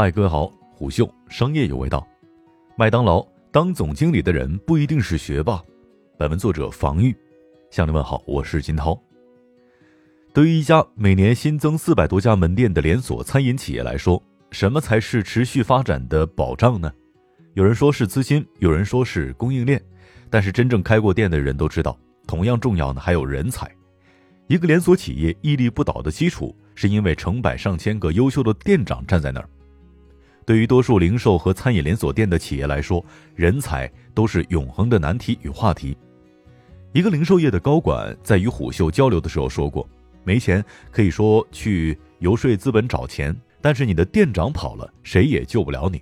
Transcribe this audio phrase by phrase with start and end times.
[0.00, 2.06] 嗨，各位好，虎嗅商业有味道。
[2.76, 5.60] 麦当劳当总经理的人不一定是学霸。
[6.16, 7.12] 本文作者防御，
[7.68, 8.96] 向你问好，我是金涛。
[10.32, 14.22] 对于一家每年新增四百多家门店的连锁餐饮企业来说，
[14.52, 16.92] 什么才是持续发展的保障呢？
[17.54, 19.82] 有人说是资金，有人说是供应链，
[20.30, 23.68] 但是真正开过店的人都知道，同样重要的还有人才。
[24.46, 29.50] 一个连锁企业屹立不倒的基础，是因为成百上千个优秀的店长站在那儿。
[30.48, 35.94] 对于多数零售和餐饮连锁店的企业来说，人才都是永恒的难题与话题。
[36.94, 39.86] 一个零售业的高管在与虎嗅交流的时候说过
[40.24, 46.00] ：“没钱可以说去游说资本找钱，但是你的店长跑了，谁也救不了你。”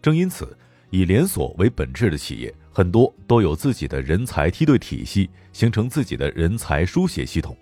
[0.00, 0.56] 正因此，
[0.88, 7.54] 以连锁为本质的企业很多都有自己的人才梯队体系，形成自己的人才书写系统。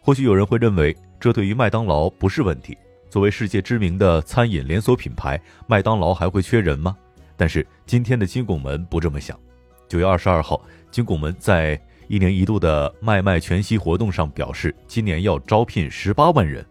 [0.00, 2.74] 或许有人会认为，这对于麦当劳不是问题。
[3.14, 6.96] 作为世界知名的餐饮连锁品牌，麦当劳还会缺人吗？
[7.36, 9.38] 但是今天的金拱门不这么想。
[9.86, 16.66] 九月二十二号，金拱门在一年一度的麦麦全息活动上表示，今年要招聘十八万人。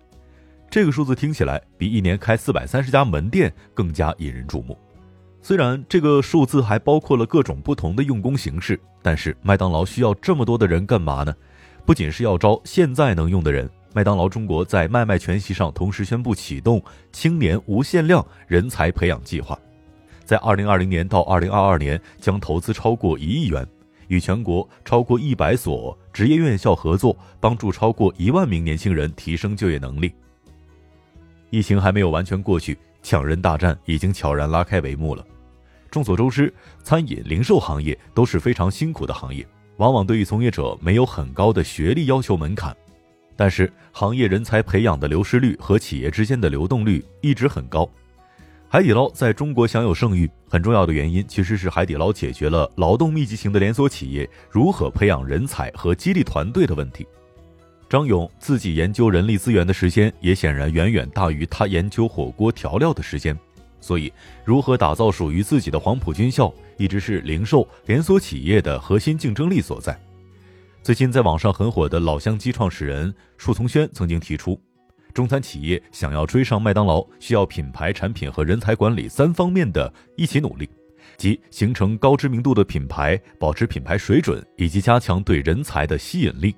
[0.70, 4.78] 这个数字听起来比一年开四百三十家门店更加引人注目。
[5.42, 11.34] 虽然这个数字还包括了各种不同的用工形式，但是麦当劳需要这么多的人干嘛呢？
[11.86, 13.70] 不仅是要招现在能用的人。
[13.96, 19.58] 麦当劳中国在麦麦全席上同时宣布启动青年无限量人才培养计划，
[20.26, 23.66] 在二零二零年到二零二二年将投资超过一亿元，
[24.08, 30.12] 与全国超过一百所职业院校合作，帮助超过一万名年轻人提升就业能力。
[31.52, 35.24] 疫情还没有完全过去，抢人大战已经悄然拉开帷幕了。
[35.92, 39.46] 众所周知，餐饮零售行业都是非常辛苦的行业，
[39.78, 42.76] 往往对于从业者没有很高的学历要求门槛。
[43.36, 47.90] 但是，行业人才培养的流失率和企业之间的流动率一直很高。
[48.70, 57.06] 海底捞在中国享有盛誉，很重要的原因其实是海底捞解决了劳动密集型的连锁企业如何培养人才和激励团队的问题。
[57.88, 63.38] 张勇自己研究人力资源的时间也显然远远大于他研究火锅调料的时间，
[63.80, 64.12] 所以，
[64.44, 69.96] 如何打造属于自己的黄埔军校，一直是零售连锁企业的核心竞争力所在。
[70.84, 74.60] 最近在网上很火的老乡鸡创始人束从轩曾经提出，
[75.14, 80.70] 中餐企业想要追上麦当劳，需要品牌、产品和人才管理三方面的一起努力，
[81.16, 86.54] 即形成高知名度的品牌、保持品牌水准以及加强对人才的吸引力。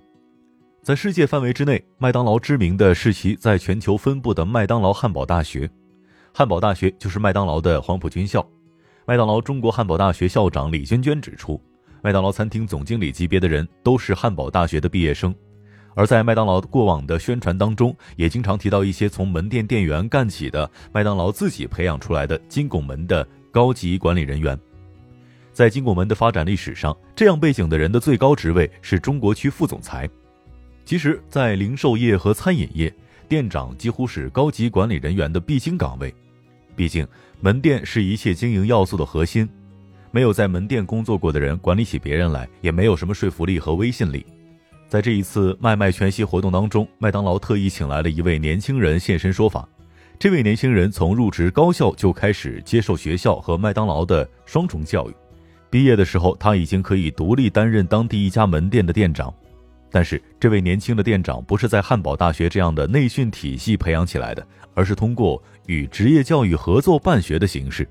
[0.81, 5.69] 在世界范围之内，麦当劳知名的是其在全球分布的麦当劳汉堡大学，
[6.33, 8.43] 汉堡大学就是麦当劳的黄埔军校。
[9.05, 11.61] 麦当劳中国汉堡大学校长李娟娟指出。
[12.05, 15.33] 麦当劳餐厅总经理级别的人都是汉堡大学的毕业生，
[15.95, 24.55] 而在麦当劳过往的宣传当中，也经常提到一些从门店店员干起的麦当劳自己培养出来的金拱门的高级管理人员。
[25.51, 30.07] 在金拱门的发展历史上，这样背景的人的最高职位是中国区副总裁。
[30.85, 32.93] 其实，在零售业和餐饮业，
[33.27, 36.13] 店长几乎是高级管理人员的必经岗位，
[36.75, 37.07] 毕竟
[37.41, 39.49] 门店是一切经营要素的核心。
[40.15, 44.25] 没有在门店工作过的人管理起别人来，也没有什么说服力和威信力。
[44.87, 49.67] 在这一次麦麦全息活动当中，麦当劳特意请来了一位年轻人现身说法。
[50.17, 55.13] 这位年轻人从入职高校就开始接受学校和麦当劳的双重教育，
[55.69, 59.33] 毕业的时候他已经可以独立担任当地一家门店的店长。
[59.91, 67.85] 但是，这位年轻的店长不是在汉堡大学这样的内训体系培养起来的，而是通过与职业教育合作办学的形式。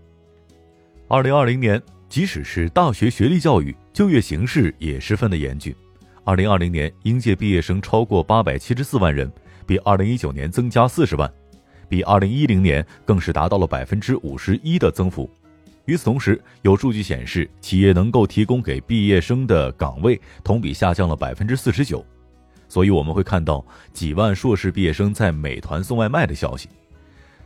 [1.07, 1.79] 二零二零年。
[2.09, 5.75] 即使是大学学历教育，就业形势也十分的严峻。
[6.23, 9.31] 二零二零年应届毕业生超过八百七十四万人，
[9.67, 11.31] 比二零一九年增加四十万，
[11.89, 15.29] 比二零一零年更是达到了百分之五十一的增幅。
[15.87, 22.05] 与此同时，有数据显示，企业能够提供给毕业生的岗位同比下降了百分之四十九。
[22.69, 26.69] 所以我们会看到几万硕士毕业生在美团送外卖的消息。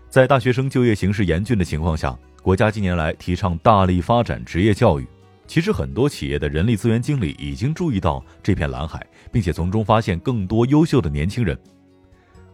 [0.09, 2.17] 在大学生就业形势严峻的情况下。
[2.49, 5.07] 国家近年来提倡大力发展职业教育，
[5.47, 11.55] 其实很多企业的人力资源经理已经注意到这片蓝海，并且从中发现更多优秀的年轻人。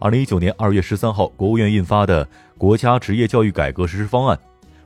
[0.00, 2.26] 二零一九年二月十三号，国务院印发的
[2.58, 4.36] 《国家职业教育改革实施方案》，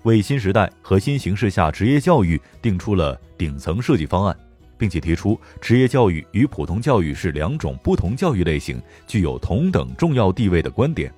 [0.02, 4.36] 为新时代和新形势下职业教育定出了顶层设计方案，
[4.76, 11.10] 并且提出职业教育与普通教育是两种不同教育类型，具有同等重要地位的观点。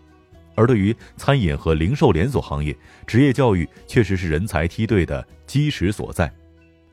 [0.55, 2.77] 而对于餐饮和零售连锁行业，
[3.07, 6.33] 职业教育确实是人才梯队的基石所在，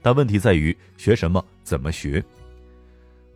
[0.01, 2.23] 但问题在于学什么、怎么学。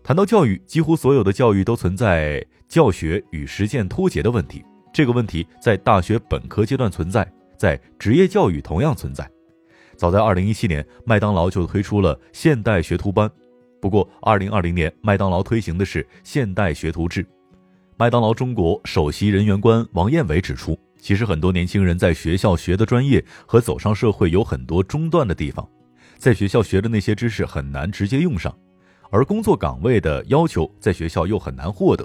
[0.03, 4.63] 谈到教育，几乎所有的教育都存在教学与实践脱节的问题，
[4.93, 9.29] 这个问题在大学本科阶段存在，在职业教育同样存在。
[9.95, 13.29] 早在2017年，麦当劳就推出了现代学徒班。
[13.79, 17.23] 不过，2020年，麦当劳推行的是现代学徒制。
[18.01, 25.69] 麦当劳中国首席人员官王彦伟指出，其实很多年轻人在学校学的专业和走上社会有很多中断的地方，
[26.17, 28.51] 在学校学的那些知识很难直接用上，
[29.11, 32.03] 而工作岗位的要求在学校又很难获得。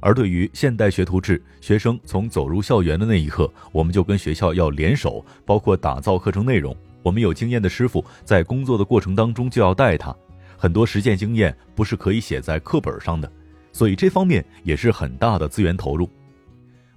[0.00, 6.76] 而对于现代学徒制，学生从走入校园的那一刻，我们就跟学校要联手，包括打造课程内容。
[7.04, 10.12] 我们有经验的师傅在工作的过程当中就要带他，
[10.56, 13.30] 很多实践经验不是可以写在课本上的，
[13.72, 16.08] 所以这方面也是很大的资源投入。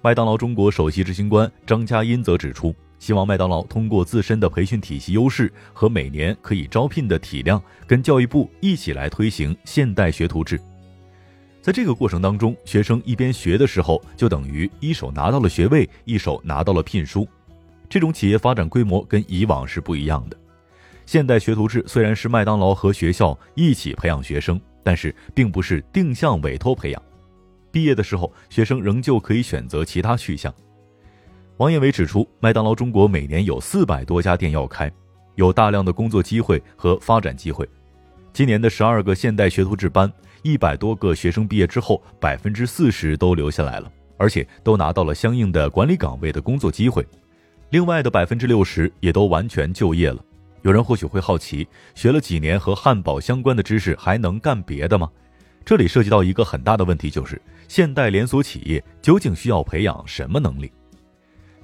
[0.01, 10.59] 麦当劳中国首席执行官张佳音则指出，希望麦当劳通过自身的培训体系优势和每年可以招聘的体量，跟教育部一起来推行现代学徒制。
[11.61, 17.25] 在这个过程当中，学生一边学的时候，就等于一手拿到了学位，一手拿到了聘书。
[17.89, 20.35] 这种企业发展规模跟以往是不一样的。
[21.05, 27.01] 现代学徒制虽然是麦当劳和学校一起培养学生，但是并不是定向委托培养。
[27.71, 30.53] 毕业的时候，学生仍旧可以选择其他去向。
[31.57, 34.91] 王彦伟指出，麦当劳中国每年有四百多家店要开，
[35.35, 37.67] 有大量的工作机会和发展机会。
[38.31, 40.11] 今年的十二个现代学徒制班。
[40.45, 47.07] 一百多个学生毕业之后，百分之四十都留下来了，而且都拿到了相应的管理岗位的工作机会。
[47.69, 50.21] 另外的百分之六十也都完全就业了。
[50.63, 55.09] 有人或许会好奇，学了几年和汉堡相关的知识，还能干别的吗？
[55.65, 60.71] 这里涉及到一个很大的问题，就是现代连锁企业究竟需要培养什么能力？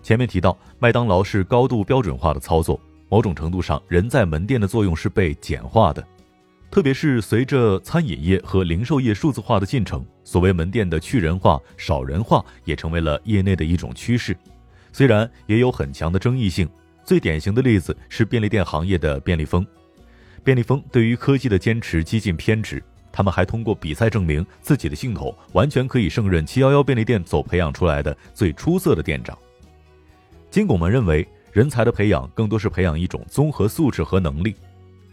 [0.04, 6.06] 前面提到，麦当劳是高度标准化的操作，某种程度上，人在门店的作用是被简化的。
[6.70, 14.36] 特别是随着餐饮业和零售业数字化的进程，所谓门店的去人化、少人化也成为了业内的一种趋势。
[14.92, 16.70] 虽然也有很强的争议性，
[17.10, 19.66] 最典型的例子是便利店行业的便利蜂。
[20.44, 29.36] 便利蜂对于科技的坚持激进偏执，他们还通过比赛证明自己的系统完全可以胜任七幺幺便利店所培养出来的最出色的店长。
[30.52, 34.56] 金拱门认为，人才的培养更多是培养一种综合素质和能力。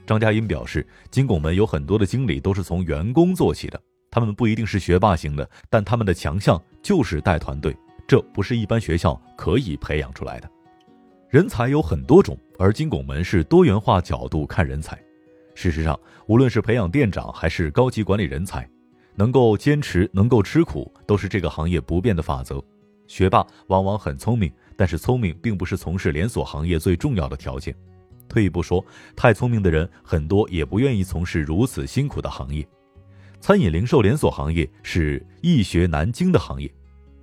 [0.06, 7.74] 张佳音表示，金拱门有很多的经理都是从员工做起的，他们不一定是学霸型的，但他们的强项就是带团队，
[8.06, 10.50] 这不是一般学校可以培养出来的。
[11.28, 14.96] 人才有很多种，而金拱门是多元化角度看人才。
[15.56, 18.68] 事实上，无论是培养店长还是高级管理人才，
[19.16, 22.62] 能够坚持、能够吃苦，都是这个行业不变的法则。
[23.08, 27.74] 学霸往往很聪明，但是聪明并不是从事连锁行业最重要的条件。
[28.28, 28.84] 退一步说，
[29.16, 32.66] 太聪明的人很多也不愿意从事如此辛苦的行业。
[33.40, 36.72] 餐饮零售连锁行业是易学难精的行业，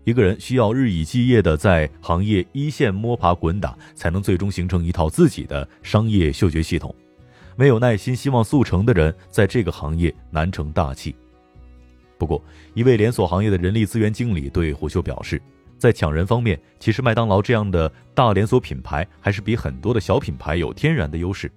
[0.03, 6.93] 一个人需要日以继夜的在行业一线摸爬滚打，才能最终形成一套自己的商业嗅觉系统。
[7.55, 11.15] 没有耐心、希望速成的人，在这个行业难成大器。
[12.17, 15.41] 不过，一位连锁行业的人力资源经理对虎嗅表示。
[15.75, 21.51] 在抢人方面，其实麦当劳这样的大连锁品牌还是比很多的小品牌有天然的优势，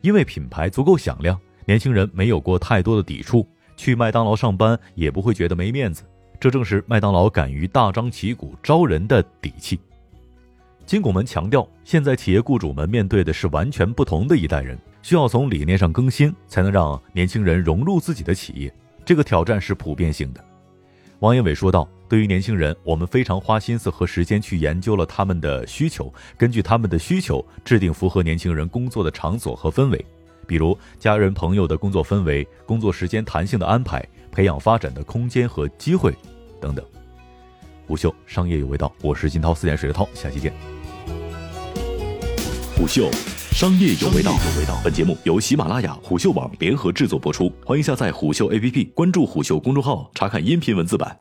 [0.00, 3.46] 因为品牌足够响亮，年轻人没有过太多的抵触，
[3.76, 6.02] 去麦当劳上班也不会觉得没面子。
[6.40, 9.78] 这正是麦当劳敢于大张旗鼓招人的底气。
[10.86, 18.74] 金拱门强调，现在企业雇主们面对的是完全不同的一代人，需要从理念上更新，才能让年轻人融入自己的企业。
[19.04, 20.42] 这个挑战是普遍性的。
[21.18, 30.04] 王延伟说道：“对于年轻人，我们非常花心思和时间去研究了他们的需求，根据他们的需求制定符合年轻人工作的场所和氛围，
[30.46, 36.14] 比如家人朋友的工作氛围、工作时间弹性的安排、培养发展的空间和机会
[36.60, 36.84] 等等。”
[37.86, 40.52] 虎嗅商业有味道，我是金涛，四点水的涛，下期见。
[42.76, 43.10] 虎嗅
[43.50, 44.32] 商业有味道，
[44.84, 51.18] 本节目由喜马拉雅、虎嗅网联合制作播出，欢迎下载虎嗅 APP，关注虎嗅公众号，查看音频文字版。